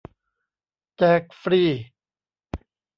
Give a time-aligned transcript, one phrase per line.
[0.97, 1.63] แจก ฟรี!